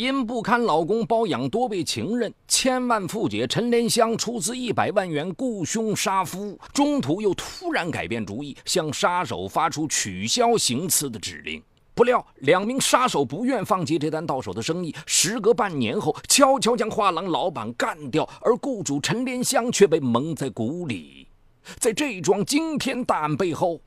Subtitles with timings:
[0.00, 11.62] 因不堪老公包养多位情人，千万富姐陈莲香出资一百万元雇凶杀夫，中途又突然改变主意，向杀手发出取消行刺的指令。
[11.94, 21.28] 不料，两名杀手不愿放弃这单到手的生意，时隔半年后，悄悄将画廊老板干掉，而雇主陈莲香却被蒙在鼓里。
[21.76, 23.78] 在这桩惊天大案背后，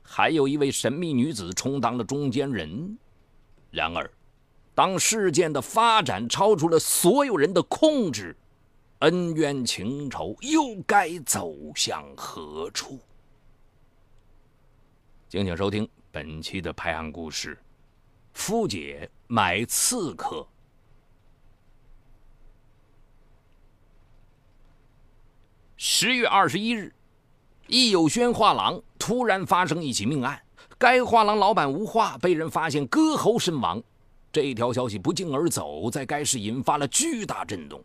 [0.00, 2.96] 还有一位神秘女子充当了中间人。
[3.70, 4.10] 然而，
[4.74, 8.34] 当事件的发展超出了所有人的控制，
[9.00, 12.98] 恩怨情仇又该走向何处？
[15.28, 17.58] 敬请收听本期的拍案故事：
[18.32, 20.46] 夫姐买刺客。
[25.76, 26.94] 十月二十一日，
[27.66, 30.42] 易有轩画廊突然发生一起命案，
[30.78, 33.82] 该画廊老板吴化被人发现割喉身亡。
[34.32, 37.84] 这一条消息不胫而走，在该市引发了巨大震动。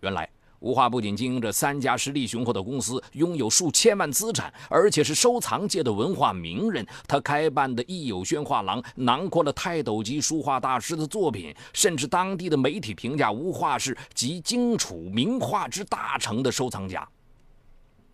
[0.00, 0.26] 原来，
[0.60, 6.86] 吴化不仅经营着三家实力雄厚的公司，拥有数千万资产，而且是收藏界的文化名人。
[7.06, 17.06] 他开办的易有轩画廊，囊括了泰斗级书画大师的作品，甚至当地的媒体评价吴化是集荆楚名画之大成的收藏家。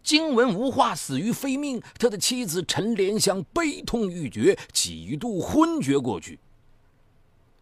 [0.03, 6.39] 惊闻吴化死于非命，他的妻子陈莲香悲痛欲绝，几度昏厥过去。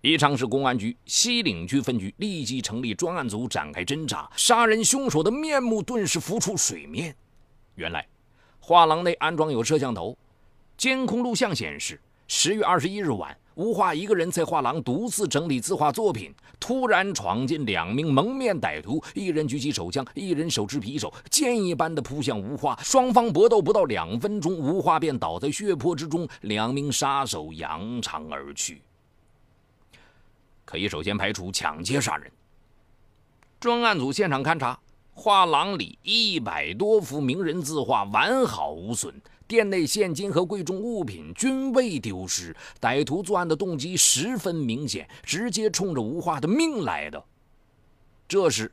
[0.03, 7.14] 宜昌市公安局西岭区分局立即成立专案组展开侦查，杀人凶手的面目顿时浮出水面。
[7.77, 8.05] 原来，
[8.58, 10.19] 画廊内安装有摄像头，
[10.77, 22.77] 监控录像显示，十月二十一日晚，吴化一个人在画廊独自整理字画作品，突然闯进两名蒙面歹徒，一人举起手枪，一人手持匕首，箭一般的扑向吴化。
[22.83, 28.83] 双方搏斗不到两分钟，吴化便倒在血泊之中，两名杀手扬长而去。
[30.72, 32.32] 可以首先排除抢劫杀人。
[33.60, 34.80] 专案组现场勘查，
[35.12, 39.14] 画廊里一百多幅名人字画完好无损，
[39.46, 42.56] 店内现金和贵重物品均未丢失。
[42.80, 47.22] 歹徒作案的动机十分明显，直接冲着吴化的命来的。
[48.27, 48.72] 这时，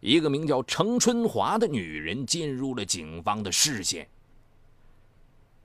[0.00, 4.08] 一个名叫程春华的女人进入了警方的视线。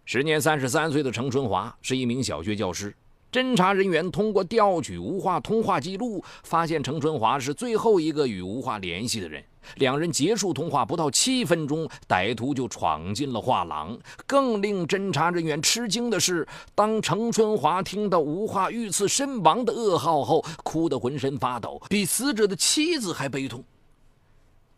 [0.03, 2.93] 时年三十三岁的程春华是一名小学教师。
[3.31, 9.41] 侦查人员通过调取吴化通话记录，发现程春华是最后一个与吴化联系的人。
[9.75, 13.97] 两人结束通话不到七分钟，歹徒就闯进了画廊。
[14.27, 23.63] 更令侦查人员吃惊的是，当程春华听到吴化遇刺身亡的噩耗后，哭得浑身发抖，比死者的妻子还悲痛。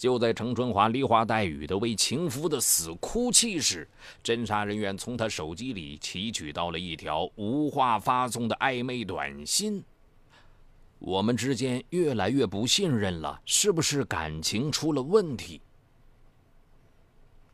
[0.04, 3.88] 就在程春华梨花带雨的为情夫的死哭泣时，
[4.22, 9.82] 侦查人员从他手机里提取到了一条无话发送的暧昧短信
[11.00, 15.62] ：“我们之间越来越不信任了，是不是感情出了问题？”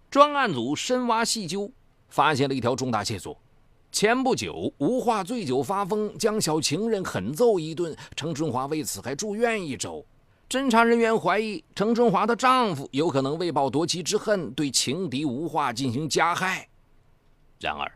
[0.10, 1.72] 专案组深挖细究，
[2.08, 3.40] 发现了一条重大线索：
[3.92, 10.04] 前不久，吴化醉酒发疯，将小情人狠揍一顿，程春华为此还住院一周。
[10.50, 16.68] 侦查人员怀疑程春华的丈夫有可能为报夺妻之恨，对情敌吴化进行加害。
[17.60, 17.92] 然而，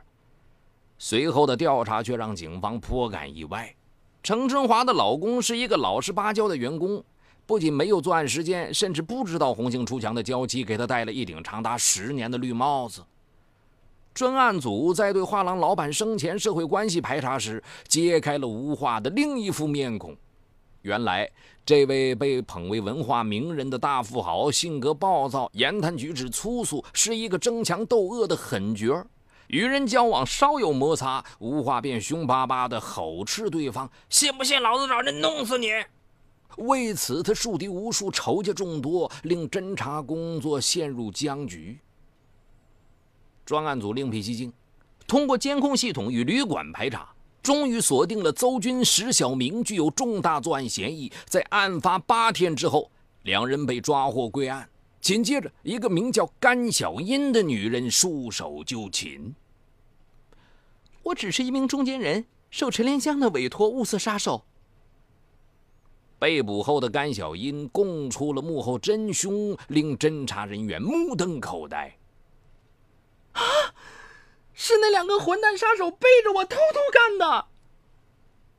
[1.00, 3.74] 随后的调查却让警方颇感意外。
[4.22, 7.04] 程春华的老公是一个老实巴交的员工，
[7.48, 13.04] 不仅没有作案时间，甚至不知道红杏出墙的娇妻给他戴了一顶长达十年的绿帽子。
[14.14, 20.16] 专案组在对画廊老板生前社会关系排查时，揭开了吴化的另一副面孔。
[20.84, 21.30] 原来，
[21.66, 29.08] 这位被捧为文化名人的大富豪，性格暴躁，言谈举止粗俗，是一个争强斗恶的狠角儿。
[29.48, 35.70] 与人交往稍有摩擦，无话便凶巴巴地吼斥对方：“信不信老子找人弄死你？”
[36.58, 41.80] 为此，他树敌无数，仇家众多，令侦查工作陷入僵局。
[43.46, 44.52] 专案组另辟蹊径，
[45.08, 47.08] 通过监控系统与旅馆排查。
[47.44, 51.12] 终于锁定了邹军、石小明具有重大作案嫌疑。
[51.28, 52.90] 在案发八天之后，
[53.24, 54.68] 两人被抓获归案。
[55.02, 59.36] 紧接着，一个名叫甘小英的女人束手就擒。
[61.04, 64.46] 我只是一名中间人，受陈莲香的委托物色杀手。
[66.18, 71.94] 被捕后的甘小英供出了幕后真凶，令侦查人员目瞪口呆。
[74.54, 77.48] 是那两个混蛋杀手背着我偷偷干的。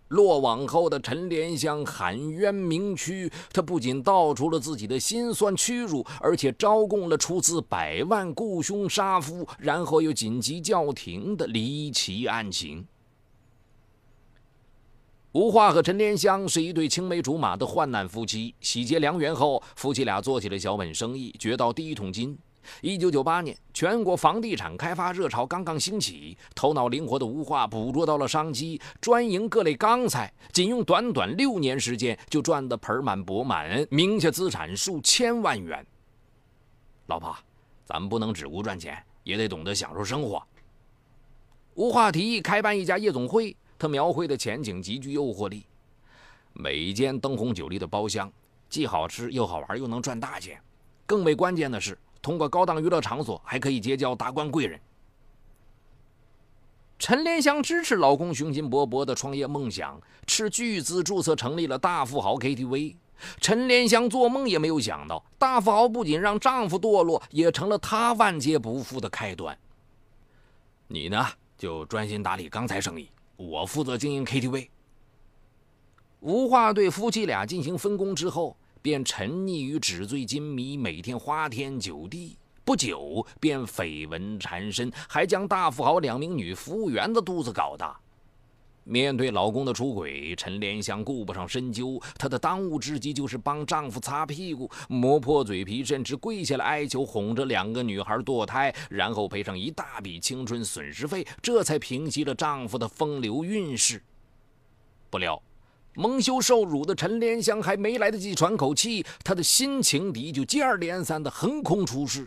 [0.08, 12.86] 落网后的陈莲香喊冤鸣屈，他不仅道出了自己的心酸屈辱，而且招供了出资百万雇凶杀夫，然后又紧急叫停的离奇案情。
[15.32, 18.54] 吴化和陈莲香是一对青梅竹马的患难夫妻。
[18.60, 22.38] 喜结良缘后，夫妻俩做起了小本生意，掘到第一桶金。
[22.80, 35.86] 一九九八年，全国房地产开发热潮刚刚兴起，头脑灵活的吴化捕捉到了商机，专营各类钢材，仅用短短六年时间就赚得盆满钵满，名下资产数千万元。
[37.06, 37.36] 老婆，
[37.84, 40.42] 咱们不能只顾赚钱，也得懂得享受生活。
[41.74, 45.66] 吴化提议开办一家夜总会，他描绘的前景极具诱惑力，
[46.52, 48.32] 每一间灯红酒绿的包厢，
[48.68, 50.58] 既好吃又好玩，又能赚大钱。
[51.04, 51.98] 更为关键的是。
[52.24, 54.80] 通过高档娱乐场所，还可以结交达官贵人。
[56.98, 62.96] 陈莲香支持老公雄心勃勃的创业梦想，斥巨资注册成立了大富豪 KTV。
[63.42, 69.56] 陈莲香做梦也没有想到，大富豪不仅让丈夫堕落，也成了她万劫不复的开端。
[70.88, 71.26] 你呢，
[71.58, 74.68] 就专心打理钢材生意，我负责经营 KTV。
[76.20, 78.56] 吴化对夫妻俩进行分工之后。
[78.84, 82.36] 便沉溺于纸醉金迷，每天花天酒地。
[82.66, 87.98] 不久便绯闻缠身，还将大富豪两名女服务员的肚子搞大。
[88.84, 104.02] 面对老公的出轨，陈莲香顾不上深究，她的当务之急就是帮丈夫擦屁股，磨破嘴皮，甚至跪下来哀求，哄着两个女孩堕胎，然后赔上一大笔青春损失费，这才平息了丈夫的风流韵事。
[105.08, 105.42] 不料。
[105.94, 112.26] 蒙羞受辱的陈莲香还没来得及喘口气，她的新情敌就接二连三的横空出世。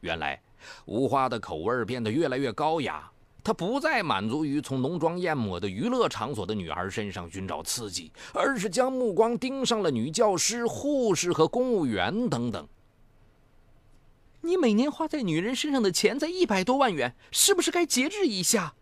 [0.00, 0.40] 原来，
[0.84, 3.10] 吴花的口味变得越来越高雅，
[3.42, 12.68] 她不再满足于从浓妆艳抹的娱乐场所的女孩身上寻找刺激，而是将目光盯上了女教师、护士和公务员等等。
[14.42, 18.74] 你每年花在女人身上的钱在一百多万元，是不是该节制一下？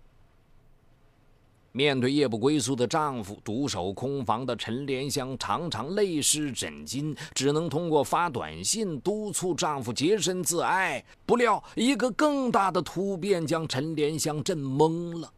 [1.73, 11.05] 面对夜不归宿的丈夫，独守空房的陈莲香常常泪湿枕巾，只能通过发短信督促丈夫洁身自爱。
[11.27, 15.31] 不料，一个更大的突变将陈莲香震懵了。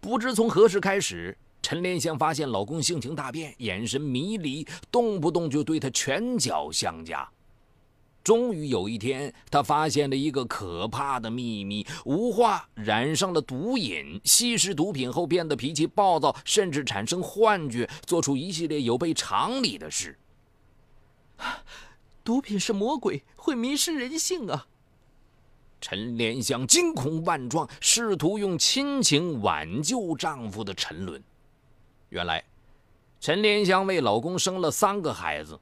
[0.00, 7.28] 不知从何时开始，陈莲香发现老公性情大变，眼神迷离，动不动就对她拳脚相加。
[8.28, 20.18] 终于有一天，他发现了一个可怕的秘密：吴化染上了毒瘾，吸食毒品后变得脾气暴躁，甚至产生幻觉，做出一系列有悖常理的事。
[22.22, 24.66] 毒品是魔鬼，会迷失人性啊！
[25.80, 31.24] 陈莲香惊恐万状，试图用亲情挽救丈夫的沉沦。
[32.10, 32.44] 原来，
[33.20, 35.58] 陈莲香为老公生了三个孩子。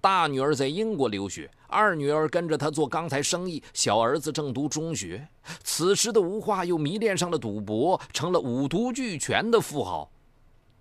[0.00, 5.28] 大女儿在英国留学，二女儿跟着他做钢材生意，小儿子正读中学。
[5.62, 10.10] 此时的吴化又迷恋上了赌博，成了五毒俱全的富豪。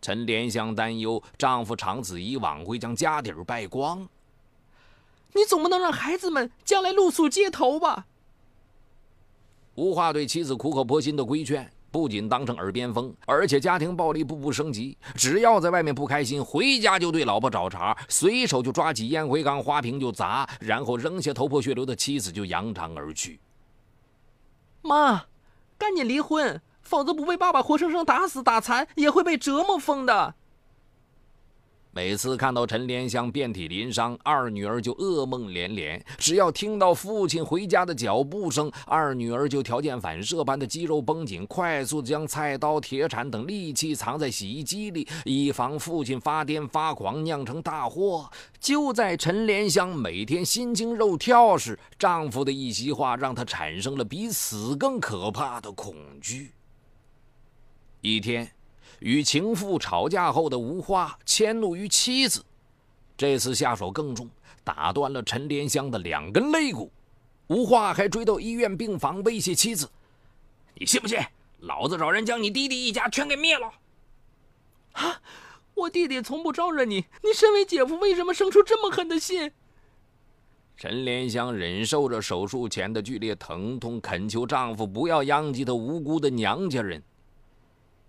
[0.02, 4.08] 陈莲香担忧丈夫长此以往会将家底儿败光。
[5.34, 8.06] 你总不能让孩子们将来露宿街头吧？
[9.76, 11.70] 吴化对妻子苦口婆心的规劝。
[11.92, 14.98] 不仅当成耳边风，而且家庭暴力步步升级。
[15.16, 23.40] 只要在外面不开心，回家就对老婆找茬，随手就抓起烟灰缸、花瓶就砸，然后扔下头破血流的妻子就扬长而去。
[24.82, 25.26] 妈，
[25.78, 30.36] 赶紧离婚，否则不被爸爸活生生打死打残，也会被折磨疯的。
[32.00, 36.02] 每次看到陈莲香遍体鳞伤，二女儿就噩梦连连。
[36.18, 48.32] 只要听到父亲回家的脚步声，二女儿就条件反射般的肌肉绷紧，快速将菜刀、铁铲等利器藏在洗衣机里，以防父亲发癫发狂酿成大祸。
[48.62, 56.54] 就在陈莲香每天心惊肉跳时，丈夫的一席话让她产生了比死更可怕的恐惧。
[58.00, 58.50] 一天。
[59.00, 62.44] 与情妇吵架后的吴花迁怒于妻子，
[63.18, 64.30] 这次下手更重，
[64.64, 66.92] 打断了陈莲香的两根肋骨。
[67.48, 69.90] 吴化还追到医院病房威胁妻子
[70.76, 71.18] ：“你信不信，
[71.60, 73.72] 老子找人将你弟弟一家全给灭了？”
[74.94, 75.22] 啊！
[75.76, 79.50] 我弟弟从不招惹你，你身为姐夫，为什么生出这么狠的心？
[80.76, 87.02] 陈莲香忍受着手术前的剧烈疼痛，恳求丈夫不要殃及她无辜的娘家人。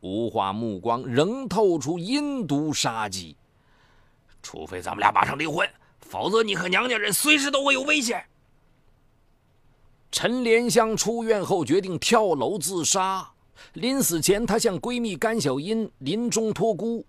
[0.00, 3.36] 吴化目光仍透出阴毒杀机，
[4.42, 5.68] 除非咱们俩马上离婚，
[6.00, 8.24] 否则你和娘家人随时都会有危险。
[10.10, 13.30] 陈莲香出院后决定跳楼自杀，
[13.74, 17.04] 临死前她向闺蜜甘小英临终托孤：“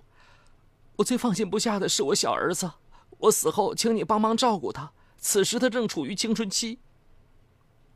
[0.98, 2.70] 我最放心不下的是我小儿子，
[3.18, 6.80] 我死后请你帮忙照顾他，此时他正处于青春期。”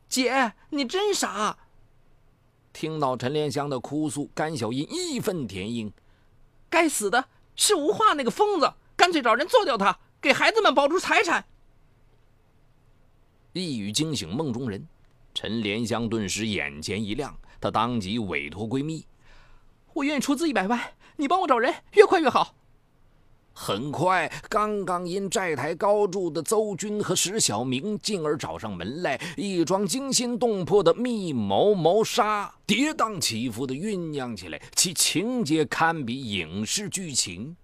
[0.08, 1.58] 姐，你真傻。
[2.76, 5.90] 听到陈莲香的哭诉，甘小英义愤填膺
[6.68, 11.46] ：“该死的，是吴化那个疯子，干脆找人做掉他，给孩子们保住财产。
[13.54, 14.86] 一语惊醒梦中人，
[15.32, 19.06] 陈莲香顿时眼前一亮，她当即委托闺蜜
[19.94, 20.78] ：“我愿意出资一百万，
[21.16, 22.55] 你帮我找人，越快越好。”
[23.58, 37.56] 很快，刚刚因债台高筑的邹军和石小明进而找上门来，一桩惊心动魄的密谋谋杀，跌宕起伏的酝酿起来，其情节堪比影视剧情。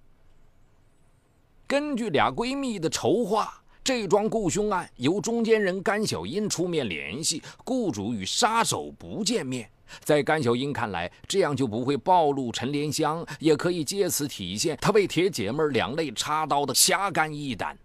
[1.67, 3.59] 根据俩闺蜜的筹划。
[3.85, 9.69] 这桩雇凶案由中间人甘小英出面联系雇主与杀手不见面，
[10.01, 17.77] 在甘小英看来，这样就不会暴露陈莲香，也可以借此体现她为铁姐妹两肋插刀的侠肝义胆。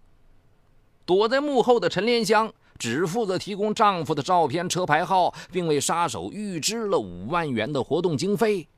[1.04, 8.68] 躲在幕后的陈莲香只负责提供丈夫的照片、车牌号，并为杀手预支了五万元的活动经费。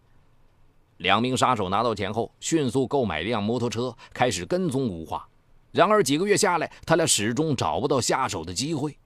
[0.99, 5.27] 两名杀手拿到钱后，迅速购买辆摩托车，开始跟踪吴化。
[5.73, 8.97] 然而几个月下来，他俩始终找不到下手的机会。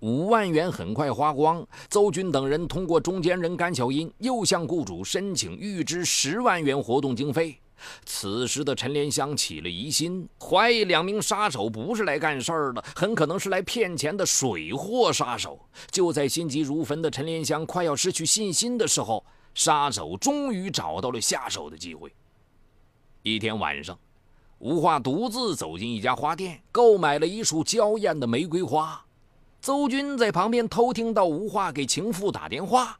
[0.00, 7.58] 五万元很快花光，邹军等人通过中间人甘小英又向雇主申请预支十万元活动经费。
[8.04, 15.58] 此时的陈莲香起了疑心，怀疑两名杀手不是来干事儿的，很可能是来骗钱的水货杀手。
[15.90, 19.24] 就在心急如焚的陈莲香快要失去信心的时候，
[19.54, 22.12] 杀手终于找到了下手的机会。
[23.22, 23.98] 一天晚上。
[24.58, 29.05] 吴化独自走进一家花店，购买了一束娇艳的玫瑰花。
[29.66, 32.96] 邹军在旁边偷听到吴化给情妇打电话：“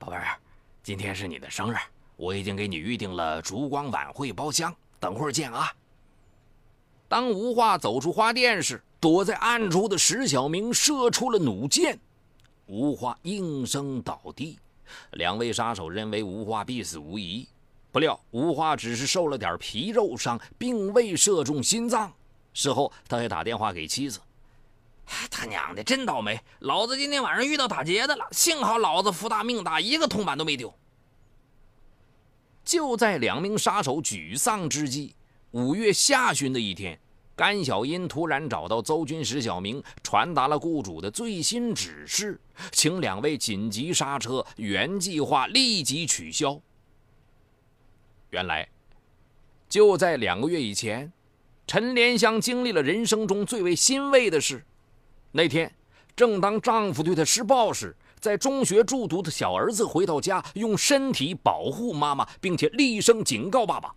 [0.00, 0.40] 宝贝儿，
[0.82, 1.76] 今天是你的生日，
[2.16, 5.70] 我已经给你预定了烛光晚会包厢，等会儿见啊。”
[7.06, 12.00] 当吴化走出花店时，躲在暗处的石小明射出了弩箭，
[12.64, 14.58] 吴化应声倒地。
[15.10, 17.46] 两位杀手认为吴化必死无疑。
[17.92, 22.10] 不料吴化只是受了点皮肉伤，并未射中心脏。
[22.54, 24.18] 事后他还打电话给妻子
[25.30, 26.40] ：“他娘的，真倒霉！
[26.60, 30.72] 老子今天晚上遇到打劫的了，幸好老子福大命大，一个铜板都没丢。”
[32.64, 35.14] 就在两名杀手沮丧之际，
[35.50, 36.98] 五月下旬的一天，
[37.36, 42.40] 甘小英突然找到邹军、石小明，传达了雇主的最新指示，
[42.72, 46.58] 请两位紧急刹车，原计划立即取消。
[48.30, 48.66] 原来，
[49.68, 51.12] 就在两个月以前，
[51.66, 54.64] 陈莲香经历了人生中最为欣慰的事。
[55.36, 55.68] 那天，
[56.14, 63.92] 正当丈夫对她施暴时，在中学住读的小儿子回到家，用身体保护妈妈，并且厉声警告爸爸：“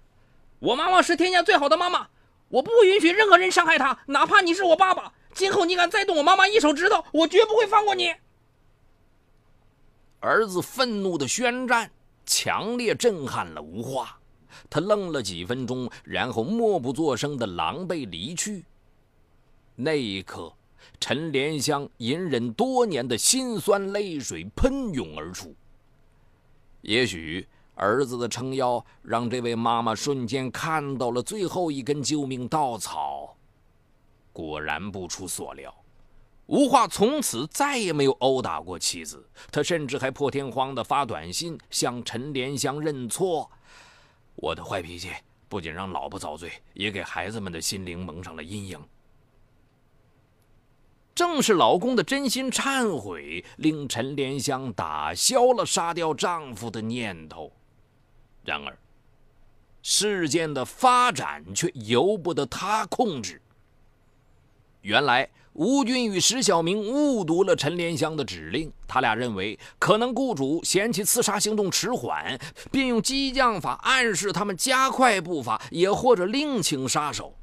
[0.57, 2.07] 我妈妈是天下最好的妈妈，
[2.49, 5.13] 我不允许任何人伤害她，哪怕你是我爸爸。
[5.35, 8.11] 今后你敢再动我妈妈一手指头，我绝不会放过你。”
[10.19, 11.91] 儿子愤怒的宣战，
[12.25, 14.17] 强烈震撼了吴化。
[14.71, 18.65] 他愣了几分钟，然后默不作声的狼狈离去。
[19.75, 20.51] 那一刻，
[20.99, 25.53] 陈莲香隐忍多年的辛酸泪水喷涌而出。
[26.81, 33.35] 也许儿子的撑腰让这位妈妈瞬间看到了最后一根救命稻草。
[34.31, 35.73] 果然不出所料，
[36.45, 39.27] 吴化从此再也没有殴打过妻子。
[39.51, 43.49] 他甚至还破天荒的发短信向陈莲香认错。
[44.35, 45.11] 我的坏脾气
[45.49, 48.79] 不仅让老婆遭罪，也给孩子们的心灵蒙上了阴影。
[51.17, 57.51] 正是老公的真心忏悔，令陈莲香打消了杀掉丈夫的念头。
[58.45, 58.77] 然而，
[59.81, 63.41] 事件的发展却由不得她控制。
[64.81, 65.27] 原来。
[65.53, 77.33] 吴军与石小明误读了陈莲香的指令，他俩认为可能雇主嫌弃刺杀行动迟缓，便用激将法暗示他们加快步伐，也或者另请杀手。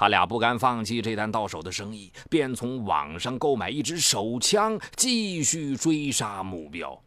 [0.00, 6.98] 他俩不甘放弃这单到手的生意，便从网上购买一支手枪，继续追杀目标。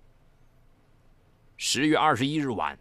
[1.57, 2.77] 十月二十一日晚。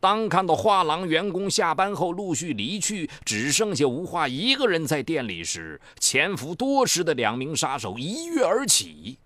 [0.00, 9.20] 当看到画廊员工下班后陆续离去，只剩下吴化一个人在店里时，潜伏多时的两名杀手一跃而起，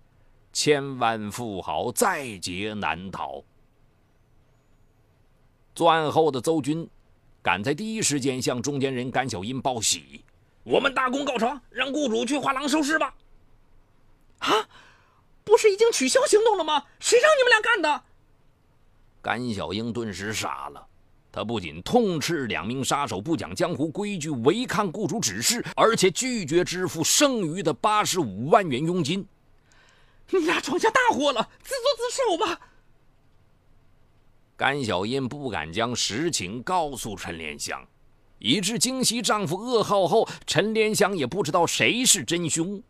[0.51, 3.43] 千万富豪在劫难逃。
[5.73, 6.87] 作案后的邹军
[7.43, 10.23] 赶在第一时间向中间人甘小英报喜
[10.63, 13.13] ：“我们大功告成，让雇主去画廊收尸吧。”
[14.39, 14.67] 啊，
[15.43, 16.85] 不是已经取消行动了吗？
[17.01, 18.03] 谁让你们俩干的？
[19.21, 20.87] 甘小英顿时傻了，
[21.33, 29.27] 他不仅痛斥两名杀手不讲江湖规矩、违抗雇主指示，而且拒绝支付剩余的八十五万元佣金。
[30.29, 32.59] 你俩闯下大祸了，自作自受吧！
[34.63, 37.85] 甘小英不敢将实情告诉陈莲香，
[38.39, 42.81] 以致惊悉丈夫噩耗后，陈莲香也不知道谁是真凶。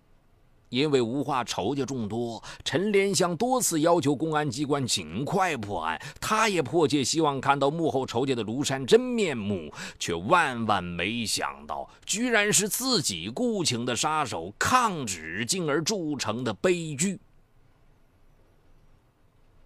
[0.70, 17.20] 因为无话仇家众多，陈莲香多次要求公安机关尽快破案，她也迫切希望看到幕后仇家的庐山真面目，却万万没想到，居然是自己雇请的杀手抗旨，进而铸成的悲剧。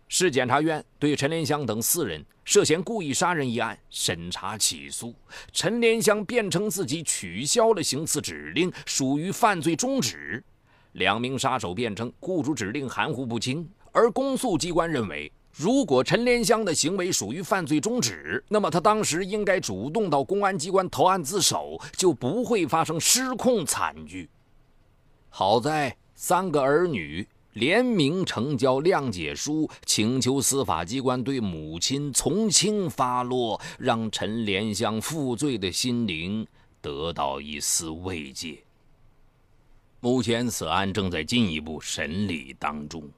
[0.08, 5.14] 市检察院对陈莲香等四人涉嫌故意杀人一案审查起诉，
[5.52, 10.42] 陈莲香辩称自己取消了行刺指令，属于犯罪中止。
[10.94, 24.30] 两名杀手辩称雇主指令含糊不清，而公诉机关认为，如果陈莲香的行为属于犯罪中止，那么他当时应该主动到公安机关投案自首，就不会发生失控惨剧。
[25.28, 36.46] 好在三个儿女联名呈交谅解书，请求司法机关对母亲从轻发落，让陈莲香负罪的心灵
[36.80, 38.60] 得到一丝慰藉。
[40.00, 43.10] 目前此案正在进一步审理当中。